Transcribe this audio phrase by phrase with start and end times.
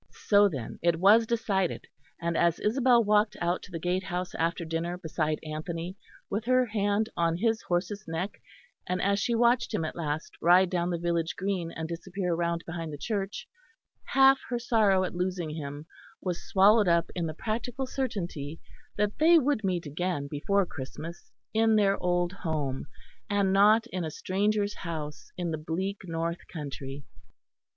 [0.25, 1.85] So then, it was decided;
[2.19, 5.95] and as Isabel walked out to the gatehouse after dinner beside Anthony,
[6.27, 8.41] with her hand on his horse's neck,
[8.87, 12.63] and as she watched him at last ride down the village green and disappear round
[12.65, 13.47] behind the church,
[14.05, 15.85] half her sorrow at losing him
[16.19, 18.59] was swallowed up in the practical certainty
[18.97, 22.87] that they would meet again before Christmas in their old home,
[23.29, 27.05] and not in a stranger's house in the bleak North country.